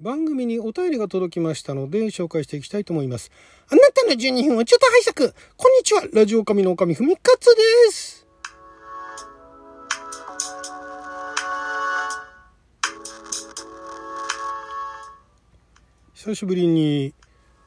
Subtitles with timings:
[0.00, 3.30] 番組にお便りが届きましたので紹介していきたいと思います。
[3.68, 5.34] あなたの12分はちょっと拝借。
[5.58, 6.04] こんにちは。
[6.14, 8.26] ラジオ神の神ふみかつです。
[16.14, 17.12] 久しぶりに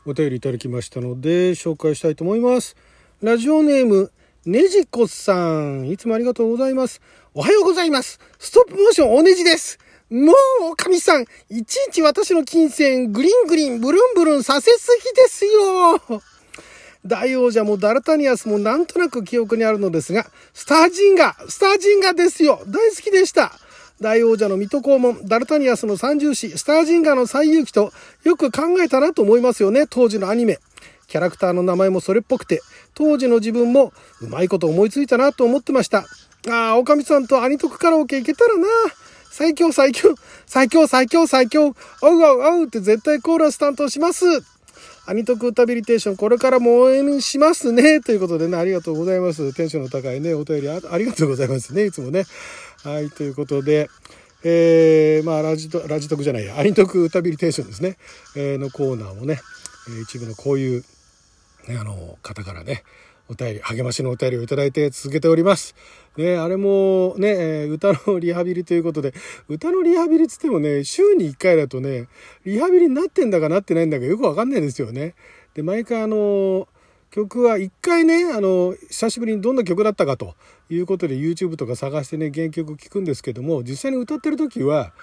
[0.07, 2.75] お便りいただきましたので紹介したいと思います。
[3.21, 4.11] ラジオネーム、
[4.47, 5.87] ねじこさん。
[5.87, 6.99] いつもありがとうございます。
[7.35, 8.19] おはようございます。
[8.39, 9.77] ストップモーションおねじです。
[10.09, 10.35] もう、
[10.71, 16.21] おかみさん、いちいち私の金銭、グリングリン、ブルンブルンさせすぎですよ。
[17.05, 22.61] 大王者もダルタニアスもなんとなく記憶にあるのですが、スタージンガ、スタージンガですよ。
[22.67, 23.51] 大好きでした。
[23.99, 27.91] 大王者の水戸黄門、ダルタニアスの三重士、スタージンガの最遊記と
[28.23, 30.59] よく考えたなと思いますよね、当時のアニメ。
[31.07, 32.61] キャラクターの名前もそれっぽくて、
[32.95, 33.91] 当時の自分も
[34.21, 36.05] うまいこと思いついたなと思ってました。
[36.49, 38.67] ああ、おかみさんとアニトクカラオケ行けたらな。
[39.33, 40.13] 最強最強、
[40.45, 44.25] 最強最強最強、おうおうおうって絶対コーラス担当します。
[45.07, 47.99] アニトク歌ビリテーション、これからも応援しますね。
[47.99, 49.51] ということでね、ありがとうございます。
[49.55, 52.25] テンションの高いね、お便りありがとうございますね、いつもね。
[52.83, 53.89] はい、ということで、
[54.43, 57.97] えー、まあ、ラジト、ラジトクじゃないや、アニトク歌ビリテーションですね、
[58.35, 59.41] えー、のコーナーもね、
[59.97, 60.83] え一部のこういう、
[61.67, 62.83] ね、あの、方からね、
[63.33, 65.75] お便り、励ましのお便りをいただいて続けております。
[66.17, 69.13] ね、あれもね、えー歌のリハビリということで、
[69.49, 72.07] 歌のリハビリつってもね、週に1回だとね、
[72.45, 75.15] リハビリになってんだかなってないんだかよくわかんないんですよね。
[75.55, 76.67] で、毎回あの、
[77.09, 80.35] 曲は一回ね、あの、久しぶりにどんな曲だったかと
[80.69, 84.93] いうことで YouTube とか探してね、原曲聴くんですけども、実際に歌ってる時は、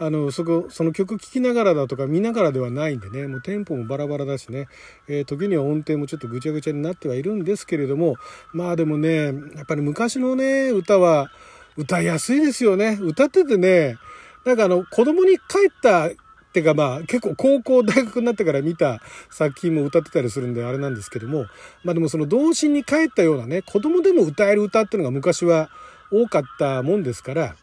[0.00, 4.68] あの、そこ、その曲聴きながらだとか見ながらではないんでね、もうテンポもバラバラだしね、
[5.08, 8.16] えー時には音程もちょっとぐちゃぐちゃになってはいるんですけれども、
[8.52, 9.32] まあでもね、や
[9.62, 11.30] っぱり昔のね、歌は
[11.76, 12.98] 歌いやすいですよね。
[13.00, 13.96] 歌っててね、
[14.44, 16.08] なんかあの、子供に帰った
[16.48, 21.44] っていうかまあ結構高校大学になってから見た作品も歌ってたりするんであれなんですけども
[21.84, 25.68] まあでもその童心に帰ったようなね子供でも歌える歌っていうのが昔は
[26.10, 27.54] 多かったもんですから、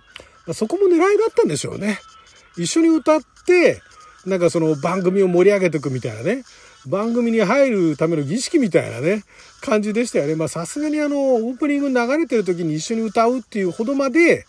[0.53, 1.97] そこも狙いだったんでしょうね。
[2.57, 3.81] 一緒に歌って
[4.25, 6.43] なんかその番組を盛り上げていくみたいなね
[6.87, 9.23] 番組に入るための儀式みたいなね
[9.61, 10.35] 感じでしたよね。
[10.35, 14.45] まあさすがにあのオープニング流れてる時に一緒に歌うっていうほどまで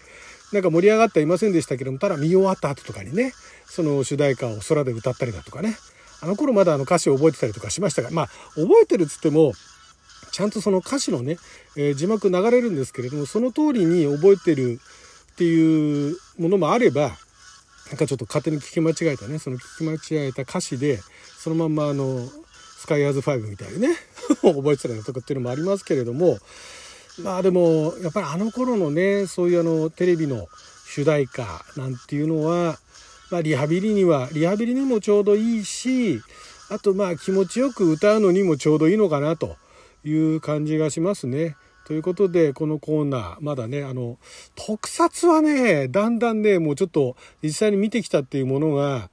[0.52, 3.32] なんか盛り上がってはいませんでしたけどもただ見終わった後とかにね
[3.66, 5.76] その主題歌を空で歌ったりだとかね
[6.22, 9.52] あの頃まだあの歌詞を覚えてたりとかしましたがまあ覚えてるっつっても
[10.30, 11.38] ちゃんとその歌詞のね、
[11.76, 14.80] えー字幕流れるんですけれどもその通りに覚えてる
[15.32, 17.16] っていうものもあれば
[17.88, 21.00] なんかちょっと勝手に聞き間違えたねその聞き間違えた歌詞で
[21.38, 22.26] そのまんまあの
[22.78, 23.88] スカイアーズ5みたいにね
[24.42, 26.38] 覚えてたりとかっていうのもありますけれども
[27.22, 30.48] まあでもやっぱりあの頃のねそういうあのテレビの
[30.86, 32.78] 主題歌なんていうのは、
[33.30, 36.20] まあ、リハビリにはリハビリにもちょうどいいし
[36.68, 39.56] あとまあ気持ちよく歌うのにもちょうどいいのかなと
[40.04, 41.56] いう感じがしますね。
[41.86, 44.18] ということでこのコーナーまだねあの
[44.56, 47.14] 特撮はねだんだんねもうちょっと
[47.44, 49.08] 実際に見てきたっていうものが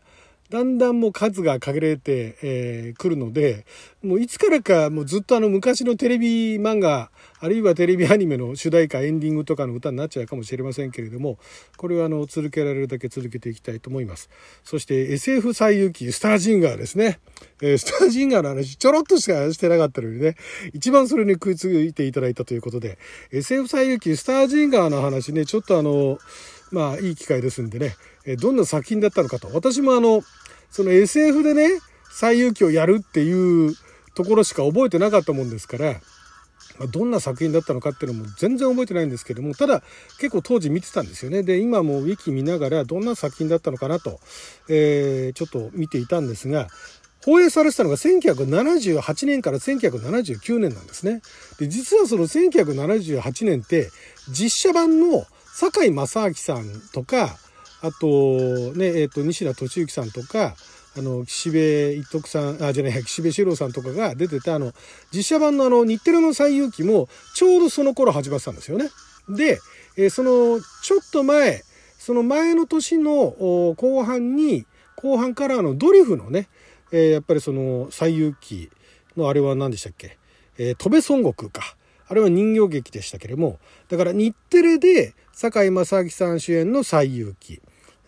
[0.49, 3.65] だんだんもう数が限られてく、えーるので
[4.03, 7.09] もういつからかもうずっとあの昔のテレビ漫画
[7.39, 11.37] あるいはテレビアニメの主題歌エンディングとかの歌になっちゃうかもしれませんけれども
[11.77, 14.29] これはあの続けられるだけ続けていきたいと思います。
[14.63, 17.19] そして SF 最遊記スタージンガーですね、
[17.61, 20.35] えースタージンガーの話ちょろっとしかしてなかったのにね
[20.73, 22.97] 一番それに食いついていただいたということで
[23.31, 26.19] SF 最遊記スタージンガーの話ねちょっとあの
[26.71, 27.95] まあいい機会ですんでね、
[28.25, 30.21] えどんな作品だったのかと私もあの
[30.69, 31.79] その SF でね
[32.11, 33.75] 最遊記をやるっていう
[34.15, 35.95] ところしか覚えてなかったもんですから、
[36.79, 39.81] まどんな作品だったのかっていうのも全然覚えてないんですけどもただ
[40.19, 44.19] 結構当時見てたんですよねで今もウィキ見ながらどんな作品だったのかなと、
[44.69, 46.67] えーちょっと見ていたんですが
[47.23, 51.21] 放映されてたのが1978年から1979年なんですね。
[51.57, 53.89] で実はその1978年って
[54.29, 57.37] 実写版の堺正明さんとか
[57.83, 60.55] あとねえっ、と西田敏行さんとか
[60.95, 64.71] あの岸辺一徳さんあじゃない岸辺四郎さんとかが出てたあの
[65.11, 68.89] 実写版のあの日テレの最遊記もちょうどその頃始まってたんですよね。
[69.27, 69.59] で、
[69.97, 71.63] えーそのちょっと前
[71.97, 73.33] その前の年の
[73.75, 74.65] 後半に
[74.95, 76.47] 後半からのドリフのね、
[76.91, 78.69] えーやっぱりその最遊記
[79.17, 80.17] のあれは何でしたっけ、
[80.57, 81.75] えー、戸部孫悟空か。
[82.05, 87.61] あれは人形劇でしたけれどもだから日テレで堺正明さん主演の最遊記。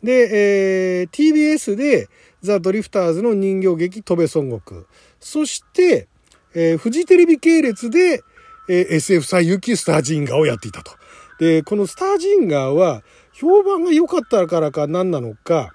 [0.05, 2.07] で、えー TBS で
[2.41, 4.81] ザ・ドリフターズの人形劇戸部孫悟空
[5.19, 6.07] そして、
[6.53, 8.21] えーフジテレビ系列で、
[8.69, 10.91] えー SF 最遊記スタージンガーをやっていたと。
[11.39, 13.03] でこのスタージンガーは
[13.33, 15.73] 評判が良かったからか何なのか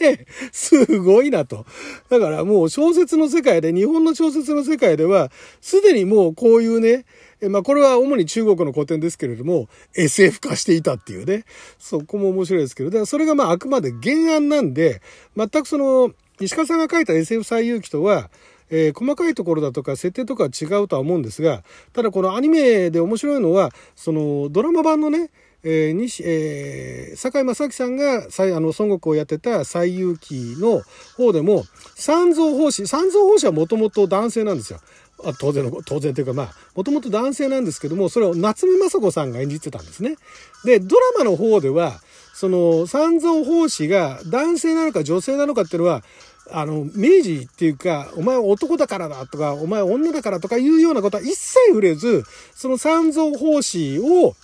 [0.00, 1.64] れね、すごいなと。
[2.08, 5.30] だからもう小説の世界で、日本の小説の世界では、
[5.60, 7.04] すでにもうこういうね、
[7.48, 11.44] まあこれは主に中国の古典ですけれども、SF 化していたっていうね。
[11.78, 15.00] そこも面白いですけど、だからそれがまああくまで原案なんで、
[15.36, 18.30] 全くその、石川さんが書いた SF 最遊記とは、
[18.70, 21.62] えー、細かいところだとか設定とかは違うとは思うんですが、
[21.92, 25.30] ただこのアニメで面白いのは、そのドラマ版のね、
[25.64, 28.24] えー、西、えー、坂井正明さんが、あ
[28.60, 30.82] の、孫悟空をやってた西遊記の
[31.16, 31.64] 方でも、
[31.94, 34.80] 三蔵法師、三蔵法師はもともと男性なんですよ。
[35.24, 40.16] あ当然の、当然というかまあ、もともと男性なんですけども、それを夏目雅子さんが演じてたんですね。
[40.64, 42.00] で、ドラマの方では、
[42.34, 46.02] その三蔵法師が男性なのか女性なのかっていうのは、
[46.50, 52.24] あの、明治っていうか、お前は男だからだとか、お前は女だからとかいうようなことは一切触れず、
[52.54, 54.34] その三蔵法師を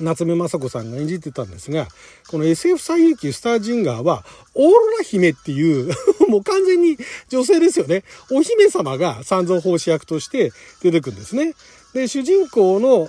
[0.00, 1.88] 夏目雅子さんが演じてたんですが、
[2.28, 4.24] この SF 最遊記スタージンガーは、
[4.54, 5.92] オーロラ姫っていう
[6.28, 6.96] もう完全に
[7.28, 8.04] 女性ですよね。
[8.30, 10.52] お姫様が三蔵法師役として
[10.82, 11.54] 出てくるんですね。
[11.94, 13.08] で、主人公の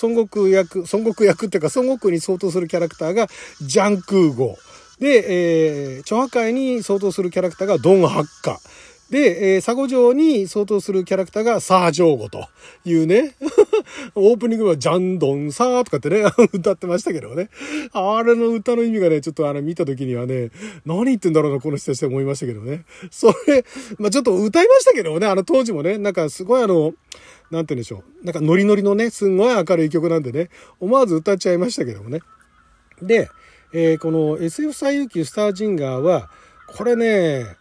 [0.00, 3.28] 孫悟空役、孫悟空役っていうか孫悟空に相当するキャラクターが
[3.60, 4.58] ジャンクーゴ。
[4.98, 8.60] で、えー、著破壊に相当するキャラクターがドン・ハッカ。
[9.12, 12.48] で、えー、佐護城に相当するキャラクターがサージョーゴと
[12.86, 13.34] いうね、
[14.16, 16.24] オープニングはジャンドンサーとかってね、
[16.54, 17.50] 歌ってましたけどね。
[17.92, 20.50] あれの歌の意味がね、ちょっとあの見た時にはね、
[20.86, 22.86] 何言ってんだろうな、この人たちって思いましたけどね。
[23.10, 23.66] それ、
[23.98, 26.94] まあちょっと歌いましたけどね、あの当時もね、なんかすごいあの、
[27.50, 28.24] なんて言うんでしょう。
[28.24, 30.48] なんかノリノリのね、すんごい明るい曲なんでね、
[30.80, 32.22] 思わず歌っちゃいましたけどもね。
[33.02, 33.28] で、
[33.74, 36.30] えー、この SF 最遊記スタージンガーは、
[36.66, 37.60] これね、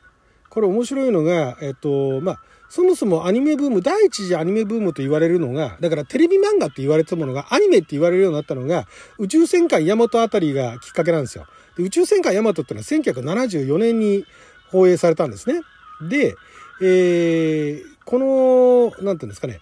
[0.52, 2.40] これ面白いのが、えっと、まあ、
[2.70, 8.86] そもそもアニメブーム、第一次アニメブームと言われるのが、だからテレビ漫画って言われてたものがアニメって言われるようになったのが、
[9.18, 11.48] 宇宙戦艦ヤマトあたりがきっかけなんですよ。
[11.78, 14.26] で宇宙戦艦ヤマトってのは1974年に
[14.70, 15.62] 放映されたんですね。
[16.10, 16.36] で、
[16.82, 19.62] えー、この、なんていうんですかね、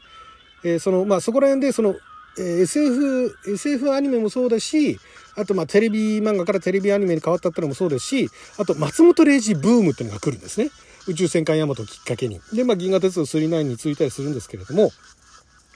[0.64, 1.96] えー、その、まあ、そこら辺で、その、
[2.40, 4.98] えー、SF、SF アニメもそうだし、
[5.36, 10.70] あとまあテレビ漫画からテレビアニメに変わったってのもそうですし、あと松本零士ブームっていうのが来るんですね。
[11.08, 12.40] 宇宙戦艦ヤマトをきっかけに。
[12.54, 14.92] で、まあ銀河鉄道999についたりするんですけれども、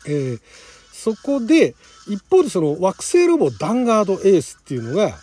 [0.05, 0.39] えー、
[0.91, 1.75] そこで、
[2.07, 5.17] 一方でその惑星ロボダンガードエースっていうのが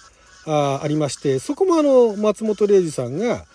[0.47, 3.47] あありまして、そこもあの松本零士さんが、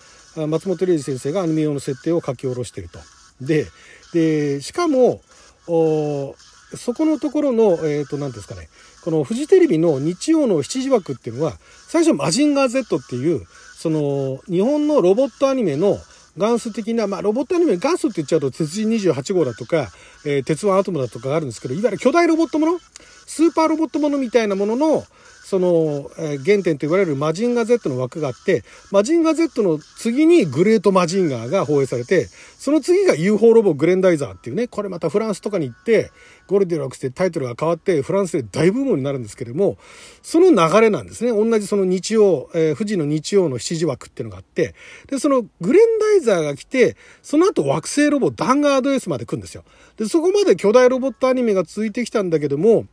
[0.48, 3.00] 松本零士先生がアニメ用の設定を書き下ろしてると。
[3.42, 3.68] で、
[4.14, 5.22] で、しかも、
[5.68, 6.36] お
[6.76, 8.70] そこのところの、えっ、ー、と、何ですかね、
[9.04, 11.54] このフジテレビの日曜の7時枠っていうのは、
[11.88, 13.46] 最初マジンガー Z っていう、
[13.78, 15.98] その、日本のロボットアニメの
[16.38, 19.90] 元祖的な、まあ、ロボットアニメ元祖って言っちゃうと、鉄人28号だとか、
[20.26, 22.80] えー、鉄腕アトムだとかがあるんですけど、いわゆる巨大ロボットもの、
[23.26, 25.04] スーパーロボットものみたいなものの、
[25.46, 32.26] その、えー、原点と言われるマジンガー Z の枠があって、マジンガー Z の次にグレートマジンガーが放映されて、
[32.58, 36.10] その次が UFO ロボグレンダイザーっていうね、これまたフランスとかに行って、
[36.48, 39.78] ゴールデンロックスでタイトルが変わって、フランスで大ブームになるんですけれども、
[40.24, 41.30] その流れなんですね。
[41.32, 44.74] 同じその日曜、えー、富士の日曜の7時枠っていうのがあって、
[45.12, 49.64] で、そのグレンダイザーが来て、その後惑星ロボダンガードエースまで来るんですよ。
[49.98, 52.88] で、そこまで巨大ロボットアニメが続いてきたんだけども、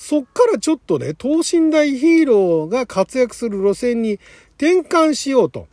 [0.00, 4.20] そっからちょっとね、等身大ヒーローが活躍する路線に
[4.56, 5.66] 転換しようと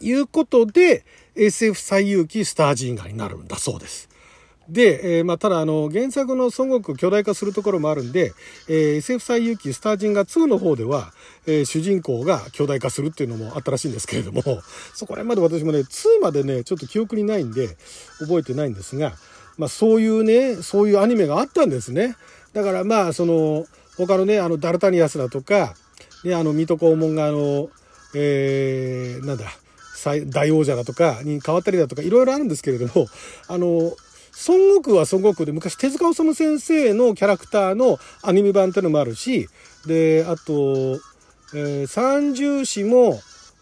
[0.00, 4.10] いうことで、SF 最遊記スタージンガーになるんだそうです。
[4.68, 8.32] で、えー、まあ、ただあの、原作の孫悟空巨大化するところもあるんで、
[8.68, 11.14] えー、SF 最遊記スタージンガ2の方では、
[11.46, 14.42] えー、主人公が巨大化するっていうのもあったらしいんですけれども、
[14.92, 17.78] そこら辺まで私もね、2までね、ちょっと記憶にないんで、
[18.18, 19.14] 覚えてないんですが、
[19.56, 22.16] まあ、そういうね、そういうアニメがあったんですね。
[22.52, 25.74] だからまあ、その、他のね、あの、ダルタニアスだとか、
[26.24, 27.68] ね、あの、水戸黄門があの、
[28.14, 29.44] えー、なんだ、
[30.26, 33.06] 大王者だとかに変わったりだとかいろいろあるんですけれども、
[33.48, 33.92] あの、
[34.46, 39.48] 孫悟空は孫悟空で昔手塚治虫先生のキャラクターのアニメ版っていうのもあるし、
[39.86, 41.00] で、あと、
[41.54, 43.20] えー、三重士も、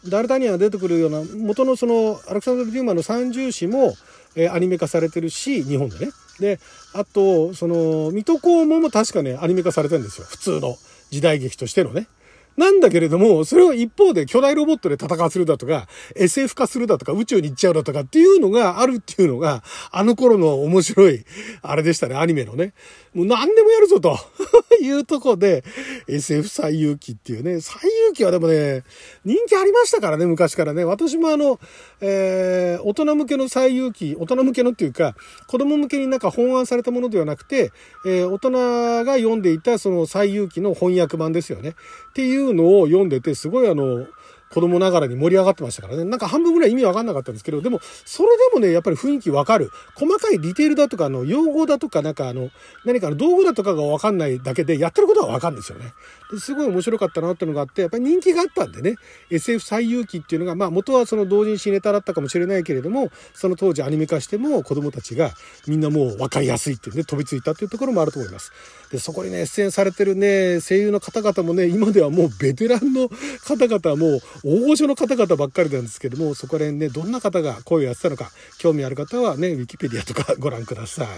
[0.08, 3.94] ダルタニアが出てくるような元のそのアレクサンドル・デューマンの三重士も、
[4.36, 6.12] えー、アニメ化されてるし日本でね。
[6.38, 6.58] で
[6.92, 10.26] あとその水戸黄門も確かねアニメ化されてるんですよ。
[10.26, 10.76] 普通の
[11.10, 12.08] 時代劇としてのね。
[12.56, 21.24] なんだけれども、それを一方で巨大ロボットで戦わせるだとか、SF 化するだとか、宇宙に行っちゃうだとかっていうのがあるっていうのが、あの頃の面白い、
[21.62, 22.72] あれでしたね、アニメのね。
[23.14, 24.18] もう何でもやるぞと
[24.80, 25.64] いうとこで、
[26.06, 28.84] SF 最遊記っていうね、最遊記はでもね、
[29.24, 30.84] 人気ありましたからね、昔からね。
[30.84, 31.58] 私もあの、
[32.00, 35.14] えー、大人向けの最遊記、大人向けのっていうか、
[35.46, 37.72] 子供向けになんか本案されたものではなくて、
[38.04, 41.74] えー、大人が読んでいたその最遊記の翻訳版ですよね。
[42.16, 44.06] っていうのを読んでて、すごいあの、
[44.50, 46.04] 子供ながらに盛り上がってましたからね。
[46.04, 49.70] なんか半分ぐらい意味わかんなかったんですけど、でも、それでもね、やっぱり雰囲気わかる。
[49.94, 52.50] 細かいディテールだとか、あの、用語だとか、なんかあの、
[52.84, 55.92] 何かの道具だとかがわかんないだけで、やってることはわかるんですよね。
[56.38, 58.96] すごい面白かったなっていうのがあって、やっぱり人気があったんでね、
[59.30, 65.32] SF 最遊記っていうのが、まあ元はその同人誌ネタだったかもしれないけれども、その当時アニメ化しても子供たちが
[65.66, 68.52] みんなもう分かりやすいっていうね、飛びついたっていうところもあると思います。
[68.90, 73.08] で、そこにね、出演されてるね、声優の方々もね、今ではもうベテランの
[73.44, 81.08] 方々も大御所の方々ばっかりなんですけども、そこら辺ね、どんな方が声をやってたのか、興味ある方はね、ウィキペディアとかご覧ください。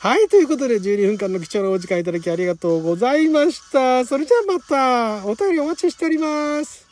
[0.00, 4.04] はい、ということで12分間の貴重なお時間いただきありがとうございました。
[4.04, 6.87] それじゃあまた、お便りお待ちしております。